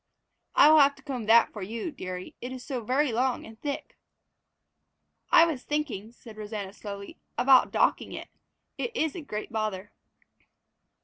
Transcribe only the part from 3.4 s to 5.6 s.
and thick." "I